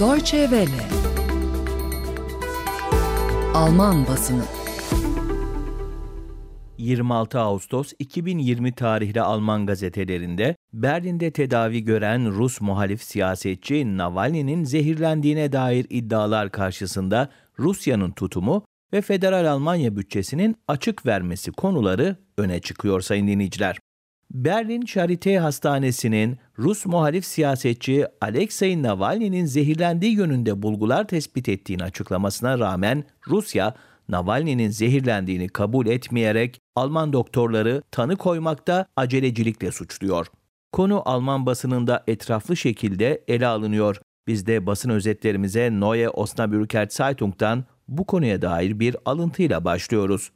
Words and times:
Deutsche 0.00 0.40
Welle 0.40 0.88
Alman 3.54 4.06
basını 4.06 4.42
26 6.78 7.38
Ağustos 7.40 7.92
2020 7.98 8.72
tarihli 8.72 9.20
Alman 9.20 9.66
gazetelerinde 9.66 10.56
Berlin'de 10.72 11.30
tedavi 11.30 11.84
gören 11.84 12.30
Rus 12.30 12.60
muhalif 12.60 13.02
siyasetçi 13.02 13.96
Navalny'nin 13.96 14.64
zehirlendiğine 14.64 15.52
dair 15.52 15.86
iddialar 15.90 16.50
karşısında 16.50 17.28
Rusya'nın 17.58 18.10
tutumu 18.10 18.64
ve 18.92 19.00
federal 19.00 19.52
Almanya 19.52 19.96
bütçesinin 19.96 20.56
açık 20.68 21.06
vermesi 21.06 21.52
konuları 21.52 22.16
öne 22.38 22.60
çıkıyor 22.60 23.00
sayın 23.00 23.26
dinleyiciler. 23.26 23.78
Berlin 24.30 24.82
Charité 24.82 25.38
Hastanesi'nin 25.38 26.38
Rus 26.58 26.86
muhalif 26.86 27.24
siyasetçi 27.24 28.06
Alexei 28.20 28.82
Navalny'nin 28.82 29.44
zehirlendiği 29.44 30.16
yönünde 30.16 30.62
bulgular 30.62 31.08
tespit 31.08 31.48
ettiğini 31.48 31.82
açıklamasına 31.84 32.58
rağmen 32.58 33.04
Rusya, 33.28 33.74
Navalny'nin 34.08 34.70
zehirlendiğini 34.70 35.48
kabul 35.48 35.86
etmeyerek 35.86 36.60
Alman 36.76 37.12
doktorları 37.12 37.82
tanı 37.90 38.16
koymakta 38.16 38.86
acelecilikle 38.96 39.72
suçluyor. 39.72 40.26
Konu 40.72 41.02
Alman 41.04 41.46
basınında 41.46 42.04
etraflı 42.06 42.56
şekilde 42.56 43.24
ele 43.28 43.46
alınıyor. 43.46 44.00
Biz 44.26 44.46
de 44.46 44.66
basın 44.66 44.90
özetlerimize 44.90 45.70
Neue 45.70 46.08
Osnabrücker 46.08 46.86
Zeitung'dan 46.90 47.64
bu 47.88 48.04
konuya 48.04 48.42
dair 48.42 48.80
bir 48.80 48.96
alıntıyla 49.04 49.64
başlıyoruz. 49.64 50.30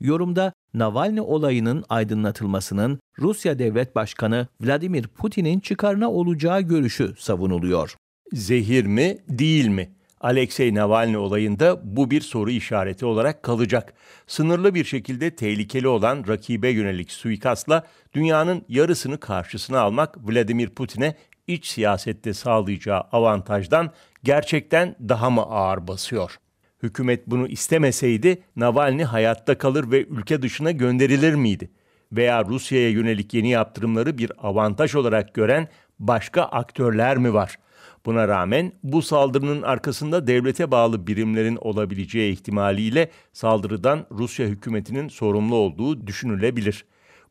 Yorumda 0.00 0.52
Navalny 0.74 1.20
olayının 1.20 1.84
aydınlatılmasının 1.88 3.00
Rusya 3.18 3.58
Devlet 3.58 3.96
Başkanı 3.96 4.48
Vladimir 4.60 5.06
Putin'in 5.06 5.60
çıkarına 5.60 6.10
olacağı 6.10 6.60
görüşü 6.60 7.14
savunuluyor. 7.18 7.96
Zehir 8.32 8.84
mi, 8.86 9.18
değil 9.28 9.68
mi? 9.68 9.90
Alexei 10.20 10.74
Navalny 10.74 11.16
olayında 11.16 11.80
bu 11.96 12.10
bir 12.10 12.20
soru 12.20 12.50
işareti 12.50 13.06
olarak 13.06 13.42
kalacak. 13.42 13.94
Sınırlı 14.26 14.74
bir 14.74 14.84
şekilde 14.84 15.36
tehlikeli 15.36 15.88
olan 15.88 16.24
rakibe 16.28 16.68
yönelik 16.68 17.12
suikastla 17.12 17.86
dünyanın 18.14 18.64
yarısını 18.68 19.20
karşısına 19.20 19.80
almak 19.80 20.28
Vladimir 20.28 20.68
Putin'e 20.68 21.16
iç 21.46 21.66
siyasette 21.66 22.34
sağlayacağı 22.34 23.00
avantajdan 23.00 23.90
gerçekten 24.22 24.96
daha 25.08 25.30
mı 25.30 25.42
ağır 25.42 25.88
basıyor? 25.88 26.38
Hükümet 26.84 27.26
bunu 27.26 27.48
istemeseydi 27.48 28.42
Navalny 28.56 29.02
hayatta 29.02 29.58
kalır 29.58 29.90
ve 29.90 30.04
ülke 30.04 30.42
dışına 30.42 30.70
gönderilir 30.70 31.34
miydi? 31.34 31.70
Veya 32.12 32.44
Rusya'ya 32.44 32.90
yönelik 32.90 33.34
yeni 33.34 33.48
yaptırımları 33.48 34.18
bir 34.18 34.32
avantaj 34.38 34.94
olarak 34.94 35.34
gören 35.34 35.68
başka 35.98 36.42
aktörler 36.42 37.18
mi 37.18 37.34
var? 37.34 37.58
Buna 38.06 38.28
rağmen 38.28 38.72
bu 38.82 39.02
saldırının 39.02 39.62
arkasında 39.62 40.26
devlete 40.26 40.70
bağlı 40.70 41.06
birimlerin 41.06 41.56
olabileceği 41.56 42.32
ihtimaliyle 42.32 43.10
saldırıdan 43.32 44.06
Rusya 44.10 44.46
hükümetinin 44.46 45.08
sorumlu 45.08 45.54
olduğu 45.54 46.06
düşünülebilir. 46.06 46.84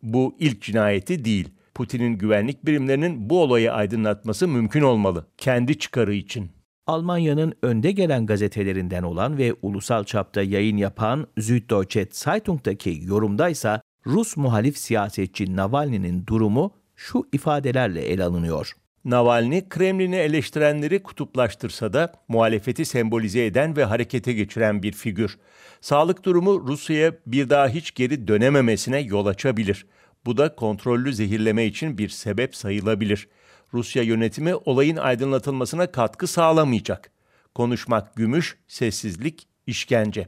Bu 0.04 0.36
ilk 0.40 0.62
cinayeti 0.62 1.26
değil. 1.26 1.50
Putin'in 1.76 2.18
güvenlik 2.18 2.66
birimlerinin 2.66 3.30
bu 3.30 3.42
olayı 3.42 3.74
aydınlatması 3.74 4.48
mümkün 4.48 4.82
olmalı 4.82 5.28
kendi 5.38 5.80
çıkarı 5.80 6.14
için. 6.14 6.63
Almanya'nın 6.88 7.54
önde 7.62 7.92
gelen 7.92 8.26
gazetelerinden 8.26 9.04
olan 9.04 9.38
ve 9.38 9.56
ulusal 9.62 10.04
çapta 10.04 10.42
yayın 10.42 10.78
yapan 10.78 11.28
Süddeutsche 11.40 12.08
Zeitung'daki 12.12 13.02
yorumda 13.04 13.50
ise 13.50 13.82
Rus 14.06 14.38
muhalif 14.38 14.78
siyasetçi 14.78 15.56
Navalny'nin 15.56 16.28
durumu 16.28 16.74
şu 16.96 17.28
ifadelerle 17.32 18.02
ele 18.02 18.24
alınıyor. 18.24 18.72
Navalny, 19.06 19.70
Kremlin'i 19.70 20.16
eleştirenleri 20.16 21.04
kutuplaştırsa 21.04 21.94
da 21.94 22.14
muhalefeti 22.28 22.86
sembolize 22.86 23.46
eden 23.46 23.78
ve 23.78 23.84
harekete 23.84 24.34
geçiren 24.34 24.84
bir 24.84 24.92
figür. 24.92 25.38
Sağlık 25.82 26.26
durumu 26.26 26.68
Rusya'ya 26.68 27.14
bir 27.28 27.50
daha 27.50 27.68
hiç 27.68 27.96
geri 27.96 28.28
dönememesine 28.28 29.00
yol 29.00 29.26
açabilir. 29.26 29.86
Bu 30.26 30.38
da 30.38 30.56
kontrollü 30.56 31.14
zehirleme 31.14 31.66
için 31.66 31.98
bir 31.98 32.10
sebep 32.10 32.56
sayılabilir. 32.56 33.28
Rusya 33.74 34.04
yönetimi 34.04 34.56
olayın 34.56 34.98
aydınlatılmasına 34.98 35.92
katkı 35.92 36.28
sağlamayacak. 36.28 37.12
Konuşmak 37.56 38.16
gümüş, 38.16 38.58
sessizlik 38.68 39.48
işkence. 39.68 40.28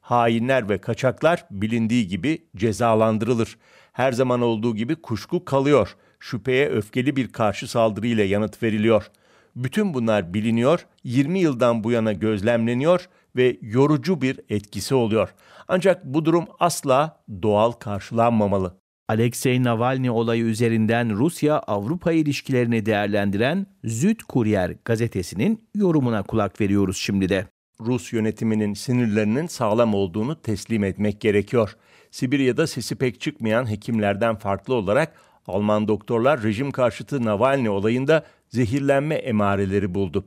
Hainler 0.00 0.68
ve 0.68 0.78
kaçaklar 0.78 1.46
bilindiği 1.50 2.08
gibi 2.08 2.46
cezalandırılır. 2.56 3.58
Her 3.92 4.12
zaman 4.12 4.40
olduğu 4.40 4.76
gibi 4.76 4.96
kuşku 4.96 5.44
kalıyor. 5.44 5.96
Şüpheye 6.20 6.68
öfkeli 6.68 7.16
bir 7.16 7.32
karşı 7.32 7.68
saldırıyla 7.68 8.24
yanıt 8.24 8.62
veriliyor. 8.62 9.10
Bütün 9.56 9.94
bunlar 9.94 10.34
biliniyor, 10.34 10.86
20 11.04 11.38
yıldan 11.38 11.84
bu 11.84 11.90
yana 11.90 12.12
gözlemleniyor 12.12 13.08
ve 13.36 13.58
yorucu 13.62 14.22
bir 14.22 14.40
etkisi 14.48 14.94
oluyor. 14.94 15.34
Ancak 15.68 16.04
bu 16.04 16.24
durum 16.24 16.46
asla 16.60 17.20
doğal 17.42 17.72
karşılanmamalı. 17.72 18.76
Alexei 19.08 19.64
Navalny 19.64 20.10
olayı 20.10 20.44
üzerinden 20.44 21.16
Rusya-Avrupa 21.16 22.12
ilişkilerini 22.12 22.86
değerlendiren 22.86 23.66
Züd 23.84 24.20
Kuryer 24.28 24.74
gazetesinin 24.84 25.68
yorumuna 25.74 26.22
kulak 26.22 26.60
veriyoruz 26.60 26.96
şimdi 26.96 27.28
de. 27.28 27.46
Rus 27.80 28.12
yönetiminin 28.12 28.74
sinirlerinin 28.74 29.46
sağlam 29.46 29.94
olduğunu 29.94 30.42
teslim 30.42 30.84
etmek 30.84 31.20
gerekiyor. 31.20 31.76
Sibirya'da 32.10 32.66
sesi 32.66 32.96
pek 32.96 33.20
çıkmayan 33.20 33.70
hekimlerden 33.70 34.36
farklı 34.36 34.74
olarak 34.74 35.12
Alman 35.46 35.88
doktorlar 35.88 36.42
rejim 36.42 36.70
karşıtı 36.70 37.24
Navalny 37.24 37.68
olayında 37.68 38.24
zehirlenme 38.48 39.14
emareleri 39.14 39.94
buldu. 39.94 40.24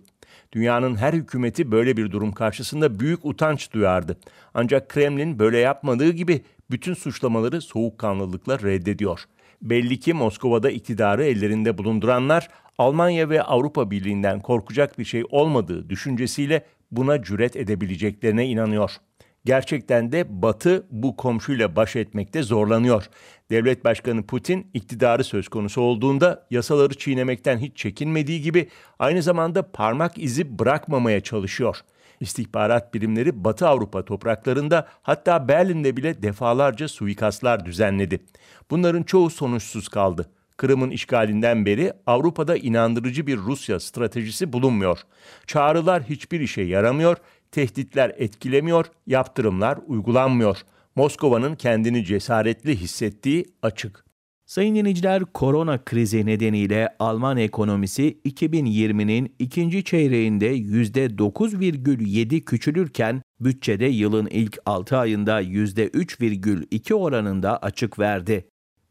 Dünyanın 0.53 0.95
her 0.95 1.13
hükümeti 1.13 1.71
böyle 1.71 1.97
bir 1.97 2.11
durum 2.11 2.31
karşısında 2.31 2.99
büyük 2.99 3.25
utanç 3.25 3.73
duyardı. 3.73 4.17
Ancak 4.53 4.89
Kremlin 4.89 5.39
böyle 5.39 5.57
yapmadığı 5.57 6.11
gibi 6.11 6.41
bütün 6.71 6.93
suçlamaları 6.93 7.61
soğukkanlılıkla 7.61 8.59
reddediyor. 8.59 9.19
Belli 9.61 9.99
ki 9.99 10.13
Moskova'da 10.13 10.71
iktidarı 10.71 11.25
ellerinde 11.25 11.77
bulunduranlar 11.77 12.47
Almanya 12.77 13.29
ve 13.29 13.43
Avrupa 13.43 13.91
Birliği'nden 13.91 14.39
korkacak 14.39 14.99
bir 14.99 15.05
şey 15.05 15.23
olmadığı 15.29 15.89
düşüncesiyle 15.89 16.65
buna 16.91 17.23
cüret 17.23 17.55
edebileceklerine 17.55 18.47
inanıyor. 18.47 18.91
Gerçekten 19.45 20.11
de 20.11 20.41
Batı 20.41 20.87
bu 20.91 21.15
komşuyla 21.15 21.75
baş 21.75 21.95
etmekte 21.95 22.43
zorlanıyor. 22.43 23.09
Devlet 23.49 23.85
Başkanı 23.85 24.23
Putin 24.25 24.67
iktidarı 24.73 25.23
söz 25.23 25.47
konusu 25.47 25.81
olduğunda 25.81 26.47
yasaları 26.51 26.93
çiğnemekten 26.93 27.57
hiç 27.57 27.77
çekinmediği 27.77 28.41
gibi 28.41 28.69
aynı 28.99 29.21
zamanda 29.21 29.71
parmak 29.71 30.17
izi 30.17 30.59
bırakmamaya 30.59 31.21
çalışıyor. 31.21 31.77
İstihbarat 32.21 32.93
birimleri 32.93 33.43
Batı 33.43 33.67
Avrupa 33.67 34.05
topraklarında 34.05 34.87
hatta 35.01 35.47
Berlin'de 35.47 35.97
bile 35.97 36.23
defalarca 36.23 36.87
suikastlar 36.87 37.65
düzenledi. 37.65 38.19
Bunların 38.69 39.03
çoğu 39.03 39.29
sonuçsuz 39.29 39.87
kaldı. 39.87 40.29
Kırım'ın 40.57 40.89
işgalinden 40.89 41.65
beri 41.65 41.93
Avrupa'da 42.07 42.57
inandırıcı 42.57 43.27
bir 43.27 43.37
Rusya 43.37 43.79
stratejisi 43.79 44.53
bulunmuyor. 44.53 44.99
Çağrılar 45.47 46.03
hiçbir 46.03 46.39
işe 46.39 46.61
yaramıyor, 46.61 47.17
tehditler 47.51 48.15
etkilemiyor, 48.17 48.85
yaptırımlar 49.07 49.79
uygulanmıyor. 49.87 50.57
Moskova'nın 50.95 51.55
kendini 51.55 52.05
cesaretli 52.05 52.75
hissettiği 52.75 53.45
açık. 53.61 54.10
Sayın 54.51 54.75
dinleyiciler, 54.75 55.23
korona 55.25 55.83
krizi 55.85 56.25
nedeniyle 56.25 56.95
Alman 56.99 57.37
ekonomisi 57.37 58.17
2020'nin 58.25 59.35
ikinci 59.39 59.83
çeyreğinde 59.83 60.57
%9,7 60.57 62.41
küçülürken 62.41 63.21
bütçede 63.39 63.85
yılın 63.85 64.27
ilk 64.27 64.57
6 64.65 64.97
ayında 64.97 65.41
%3,2 65.41 66.93
oranında 66.93 67.57
açık 67.57 67.99
verdi. 67.99 68.47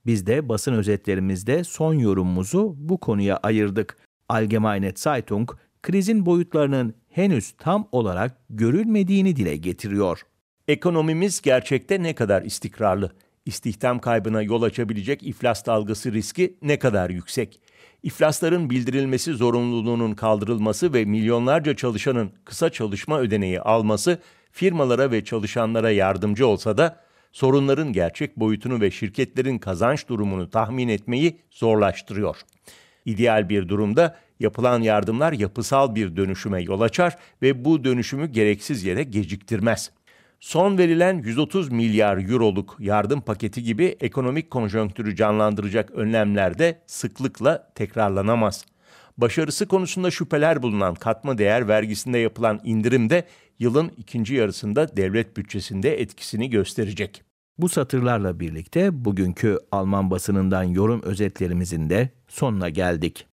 Biz 0.06 0.26
de 0.26 0.49
basın 0.49 0.72
özetlerimizde 0.72 1.65
son 1.65 1.94
yorumumuzu 1.94 2.75
bu 2.76 2.99
konuya 3.00 3.37
ayırdık. 3.37 3.97
Allgemeine 4.28 4.93
Zeitung, 4.97 5.50
krizin 5.82 6.26
boyutlarının 6.26 6.94
henüz 7.08 7.52
tam 7.58 7.88
olarak 7.93 8.37
görülmediğini 8.50 9.37
dile 9.37 9.56
getiriyor. 9.56 10.23
Ekonomimiz 10.69 11.40
gerçekte 11.40 12.02
ne 12.02 12.14
kadar 12.14 12.43
istikrarlı? 12.43 13.11
İstihdam 13.46 13.98
kaybına 13.98 14.42
yol 14.42 14.62
açabilecek 14.62 15.22
iflas 15.22 15.66
dalgası 15.66 16.12
riski 16.12 16.56
ne 16.62 16.78
kadar 16.78 17.10
yüksek? 17.10 17.60
İflasların 18.02 18.70
bildirilmesi 18.70 19.32
zorunluluğunun 19.32 20.12
kaldırılması 20.12 20.94
ve 20.94 21.04
milyonlarca 21.04 21.76
çalışanın 21.76 22.32
kısa 22.44 22.70
çalışma 22.70 23.20
ödeneği 23.20 23.60
alması 23.60 24.19
firmalara 24.52 25.10
ve 25.10 25.25
çalışanlara 25.25 25.90
yardımcı 25.90 26.46
olsa 26.46 26.78
da 26.78 27.00
sorunların 27.32 27.92
gerçek 27.92 28.37
boyutunu 28.37 28.81
ve 28.81 28.90
şirketlerin 28.90 29.58
kazanç 29.58 30.08
durumunu 30.08 30.50
tahmin 30.50 30.88
etmeyi 30.88 31.38
zorlaştırıyor. 31.50 32.37
İdeal 33.04 33.48
bir 33.48 33.69
durumda 33.69 34.16
yapılan 34.40 34.82
yardımlar 34.82 35.32
yapısal 35.32 35.94
bir 35.94 36.16
dönüşüme 36.16 36.62
yol 36.62 36.81
açar 36.81 37.16
ve 37.42 37.64
bu 37.64 37.84
dönüşümü 37.84 38.26
gereksiz 38.26 38.84
yere 38.84 39.02
geciktirmez. 39.02 39.90
Son 40.40 40.78
verilen 40.78 41.19
130 41.19 41.69
milyar 41.72 42.31
euroluk 42.31 42.76
yardım 42.78 43.20
paketi 43.20 43.62
gibi 43.62 43.96
ekonomik 44.00 44.50
konjonktürü 44.50 45.16
canlandıracak 45.16 45.90
önlemler 45.90 46.58
de 46.58 46.82
sıklıkla 46.87 47.72
tekrarlanamaz. 47.75 48.64
Başarısı 49.19 49.69
konusunda 49.69 50.10
şüpheler 50.10 50.62
bulunan 50.62 50.94
katma 50.94 51.38
değer 51.38 51.69
vergisinde 51.69 52.19
yapılan 52.19 52.60
indirim 52.64 53.10
de 53.10 53.25
yılın 53.58 53.92
ikinci 53.96 54.34
yarısında 54.34 54.96
devlet 54.96 55.37
bütçesinde 55.37 56.00
etkisini 56.00 56.50
gösterecek. 56.50 57.22
Bu 57.58 57.69
satırlarla 57.69 58.40
birlikte 58.40 59.04
bugünkü 59.04 59.58
Alman 59.72 60.10
basınından 60.10 60.62
yorum 60.62 61.02
özetlerimizin 61.02 61.90
de 61.90 62.10
sonuna 62.28 62.69
geldik. 62.69 63.26